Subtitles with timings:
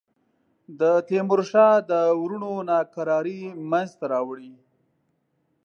[0.79, 4.53] د تیمورشاه د وروڼو ناکراری منځته راوړي.